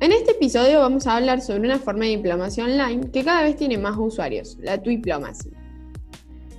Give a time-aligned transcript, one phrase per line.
[0.00, 3.56] En este episodio vamos a hablar sobre una forma de diplomacia online que cada vez
[3.56, 5.50] tiene más usuarios, la Twiplomacy.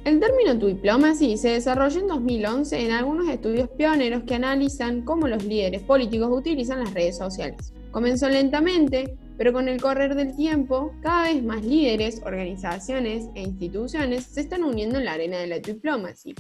[0.04, 5.42] El término Twiplomacy se desarrolló en 2011 en algunos estudios pioneros que analizan cómo los
[5.46, 7.72] líderes políticos utilizan las redes sociales.
[7.92, 14.26] Comenzó lentamente, pero con el correr del tiempo, cada vez más líderes, organizaciones e instituciones
[14.26, 16.36] se están uniendo en la arena de la Twiplomacy,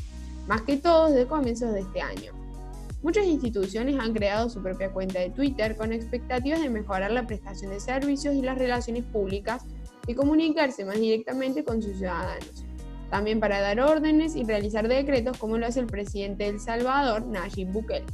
[0.50, 2.49] más que todos desde comienzos de este año.
[3.02, 7.72] Muchas instituciones han creado su propia cuenta de Twitter con expectativas de mejorar la prestación
[7.72, 9.64] de servicios y las relaciones públicas
[10.08, 12.66] y comunicarse más directamente con sus ciudadanos
[13.10, 17.26] también para dar órdenes y realizar decretos como lo hace el presidente de El Salvador,
[17.26, 18.06] Nayib Bukele.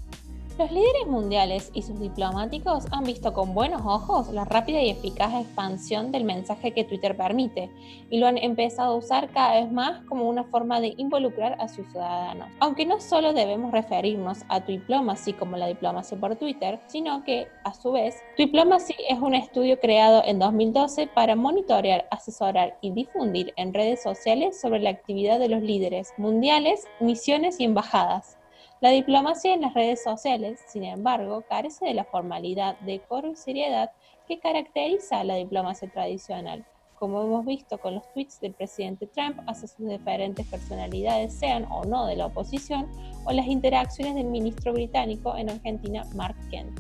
[0.58, 5.34] Los líderes mundiales y sus diplomáticos han visto con buenos ojos la rápida y eficaz
[5.34, 7.70] expansión del mensaje que Twitter permite
[8.10, 11.68] y lo han empezado a usar cada vez más como una forma de involucrar a
[11.68, 12.48] sus ciudadanos.
[12.62, 17.74] Aunque no solo debemos referirnos a Twiplomacy como la diplomacia por Twitter, sino que, a
[17.74, 23.74] su vez, Twiplomacy es un estudio creado en 2012 para monitorear, asesorar y difundir en
[23.74, 28.38] redes sociales sobre la actividad de los líderes mundiales, misiones y embajadas
[28.82, 33.92] la diplomacia en las redes sociales, sin embargo, carece de la formalidad, decoro y seriedad
[34.28, 36.66] que caracteriza a la diplomacia tradicional,
[37.00, 41.86] como hemos visto con los tweets del presidente Trump hacia sus diferentes personalidades, sean o
[41.86, 42.90] no de la oposición,
[43.26, 46.80] o las interacciones del ministro británico en Argentina, Mark Kent.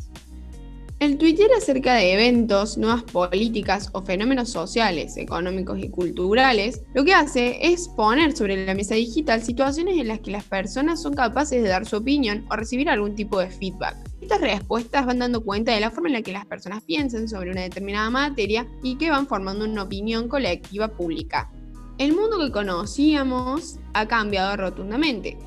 [0.99, 7.13] El Twitter acerca de eventos, nuevas políticas o fenómenos sociales, económicos y culturales, lo que
[7.13, 11.61] hace es poner sobre la mesa digital situaciones en las que las personas son capaces
[11.61, 13.97] de dar su opinión o recibir algún tipo de feedback.
[14.21, 17.51] Estas respuestas van dando cuenta de la forma en la que las personas piensan sobre
[17.51, 21.51] una determinada materia y que van formando una opinión colectiva pública.
[21.97, 25.37] El mundo que conocíamos ha cambiado rotundamente.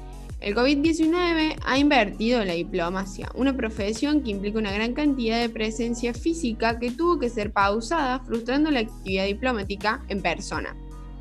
[0.40, 6.14] El COVID-19 ha invertido la diplomacia, una profesión que implica una gran cantidad de presencia
[6.14, 10.76] física que tuvo que ser pausada, frustrando la actividad diplomática en persona.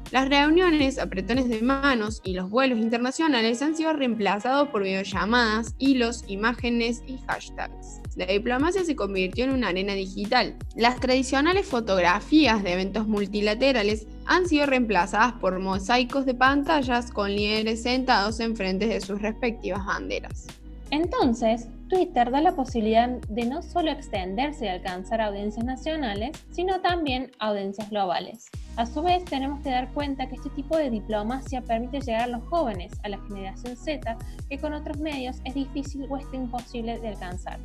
[0.10, 6.24] Las reuniones, apretones de manos y los vuelos internacionales han sido reemplazados por videollamadas, hilos,
[6.28, 8.00] imágenes y hashtags.
[8.16, 10.56] La diplomacia se convirtió en una arena digital.
[10.78, 17.84] Las tradicionales fotografías de eventos multilaterales han sido reemplazadas por mosaicos de pantallas con líderes
[17.84, 20.48] sentados enfrente de sus respectivas banderas.
[20.90, 27.32] Entonces, Twitter da la posibilidad de no solo extenderse y alcanzar audiencias nacionales, sino también
[27.40, 28.46] audiencias globales.
[28.76, 32.28] A su vez, tenemos que dar cuenta que este tipo de diplomacia permite llegar a
[32.28, 34.18] los jóvenes, a la generación Z,
[34.50, 37.60] que con otros medios es difícil o está imposible de alcanzar.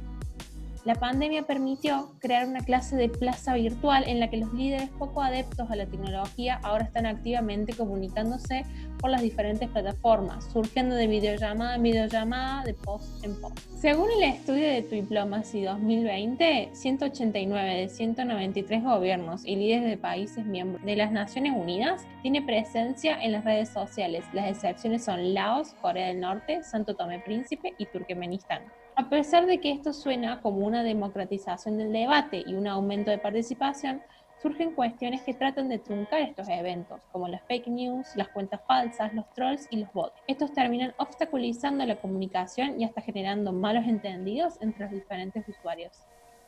[0.84, 5.22] La pandemia permitió crear una clase de plaza virtual en la que los líderes poco
[5.22, 8.65] adeptos a la tecnología ahora están activamente comunicándose
[8.98, 13.59] por las diferentes plataformas, surgiendo de videollamada en videollamada, de post en post.
[13.76, 20.84] Según el estudio de Diplomacy 2020, 189 de 193 gobiernos y líderes de países miembros
[20.84, 24.25] de las Naciones Unidas tiene presencia en las redes sociales.
[24.32, 28.62] Las excepciones son Laos, Corea del Norte, Santo Tomé Príncipe y Turkmenistán.
[28.94, 33.16] A pesar de que esto suena como una democratización del debate y un aumento de
[33.16, 34.03] participación,
[34.42, 39.14] surgen cuestiones que tratan de truncar estos eventos, como las fake news, las cuentas falsas,
[39.14, 40.20] los trolls y los bots.
[40.26, 45.92] Estos terminan obstaculizando la comunicación y hasta generando malos entendidos entre los diferentes usuarios.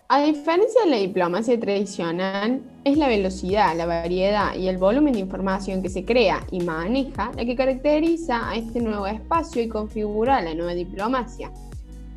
[0.08, 5.20] A diferencia de la diplomacia tradicional, es la velocidad, la variedad y el volumen de
[5.20, 10.42] información que se crea y maneja la que caracteriza a este nuevo espacio y configura
[10.42, 11.50] la nueva diplomacia.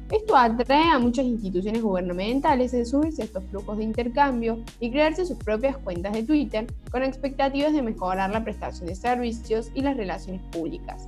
[0.10, 5.26] Esto atrae a muchas instituciones gubernamentales a subirse a estos flujos de intercambio y crearse
[5.26, 9.98] sus propias cuentas de Twitter con expectativas de mejorar la prestación de servicios y las
[9.98, 11.08] relaciones públicas.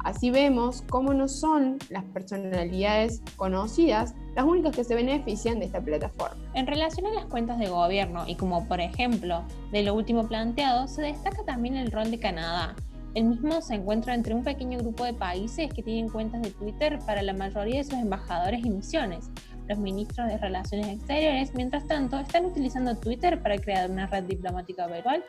[0.00, 5.80] Así vemos cómo no son las personalidades conocidas las únicas que se benefician de esta
[5.80, 6.42] plataforma.
[6.54, 10.88] En relación a las cuentas de gobierno y como por ejemplo de lo último planteado,
[10.88, 12.74] se destaca también el rol de Canadá,
[13.14, 16.98] el mismo se encuentra entre un pequeño grupo de países que tienen cuentas de Twitter
[17.06, 19.30] para la mayoría de sus embajadores y misiones.
[19.68, 24.86] Los ministros de Relaciones Exteriores, mientras tanto, están utilizando Twitter para crear una red diplomática
[24.86, 25.22] virtual.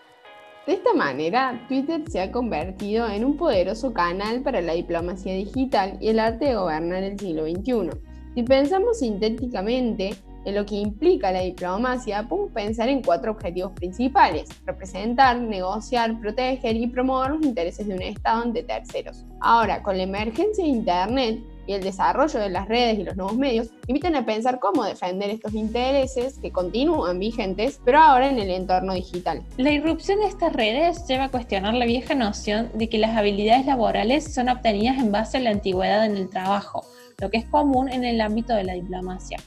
[0.66, 5.98] De esta manera, Twitter se ha convertido en un poderoso canal para la diplomacia digital
[6.00, 7.90] y el arte de gobernar el siglo XXI.
[8.34, 14.50] Si pensamos sintéticamente, en lo que implica la diplomacia, podemos pensar en cuatro objetivos principales:
[14.66, 19.25] representar, negociar, proteger y promover los intereses de un Estado ante terceros.
[19.40, 23.38] Ahora, con la emergencia de Internet y el desarrollo de las redes y los nuevos
[23.38, 28.50] medios, invitan a pensar cómo defender estos intereses que continúan vigentes, pero ahora en el
[28.50, 29.44] entorno digital.
[29.56, 33.66] La irrupción de estas redes lleva a cuestionar la vieja noción de que las habilidades
[33.66, 36.84] laborales son obtenidas en base a la antigüedad en el trabajo,
[37.19, 39.38] lo que es común en el ámbito de la diplomacia.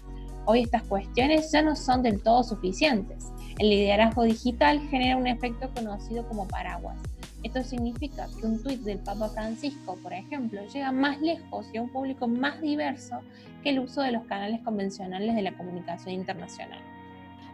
[0.49, 3.33] Hoy estas cuestiones ya no son del todo suficientes.
[3.59, 6.97] El liderazgo digital genera un efecto conocido como paraguas.
[7.43, 11.83] Esto significa que un tuit del Papa Francisco, por ejemplo, llega más lejos y a
[11.83, 13.19] un público más diverso
[13.65, 16.79] que el uso de los canales convencionales de la comunicación internacional.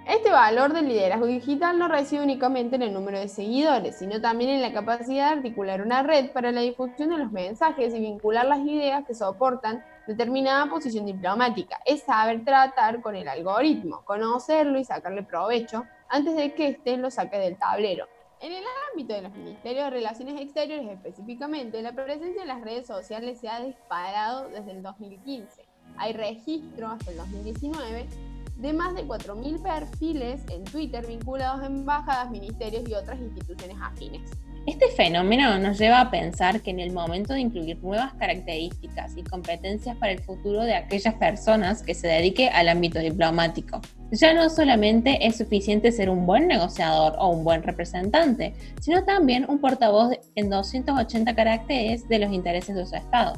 [0.06, 4.50] Este valor del liderazgo digital no reside únicamente en el número de seguidores, sino también
[4.50, 8.44] en la capacidad de articular una red para la difusión de los mensajes y vincular
[8.44, 11.78] las ideas que soportan determinada posición diplomática.
[11.84, 17.10] Es saber tratar con el algoritmo, conocerlo y sacarle provecho antes de que éste lo
[17.10, 18.06] saque del tablero.
[18.40, 22.88] En el ámbito de los ministerios de Relaciones Exteriores específicamente, la presencia de las redes
[22.88, 25.64] sociales se ha disparado desde el 2015.
[25.96, 28.08] Hay registro hasta el 2019
[28.56, 34.31] de más de 4.000 perfiles en Twitter vinculados a embajadas, ministerios y otras instituciones afines.
[34.64, 39.24] Este fenómeno nos lleva a pensar que en el momento de incluir nuevas características y
[39.24, 43.80] competencias para el futuro de aquellas personas que se dedique al ámbito diplomático,
[44.12, 49.46] ya no solamente es suficiente ser un buen negociador o un buen representante, sino también
[49.48, 53.32] un portavoz en 280 caracteres de los intereses de su Estado.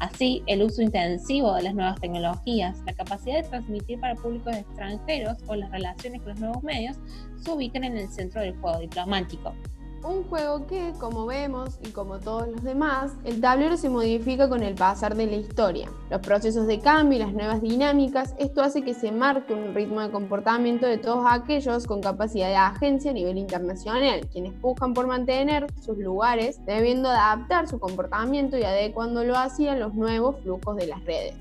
[0.00, 5.38] Así, el uso intensivo de las nuevas tecnologías, la capacidad de transmitir para públicos extranjeros
[5.46, 6.98] o las relaciones con los nuevos medios
[7.38, 9.54] se ubican en el centro del juego diplomático.
[10.04, 14.62] Un juego que, como vemos y como todos los demás, el tablero se modifica con
[14.62, 15.90] el pasar de la historia.
[16.08, 20.00] Los procesos de cambio y las nuevas dinámicas, esto hace que se marque un ritmo
[20.00, 25.08] de comportamiento de todos aquellos con capacidad de agencia a nivel internacional, quienes buscan por
[25.08, 30.86] mantener sus lugares, debiendo adaptar su comportamiento y adecuándolo así a los nuevos flujos de
[30.86, 31.34] las redes.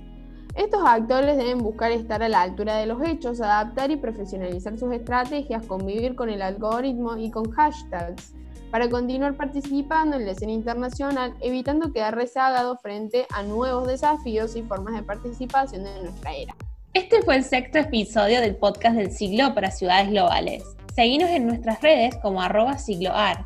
[0.56, 4.92] Estos actores deben buscar estar a la altura de los hechos, adaptar y profesionalizar sus
[4.92, 8.34] estrategias, convivir con el algoritmo y con hashtags
[8.72, 14.64] para continuar participando en la escena internacional, evitando quedar rezagado frente a nuevos desafíos y
[14.64, 16.56] formas de participación en nuestra era.
[16.94, 20.64] Este fue el sexto episodio del podcast del siglo para ciudades globales.
[20.96, 23.46] Seguimos en nuestras redes como arroba sigloar.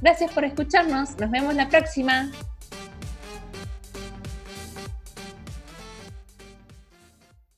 [0.00, 2.30] Gracias por escucharnos, nos vemos la próxima.